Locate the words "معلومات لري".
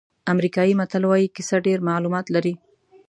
1.89-2.53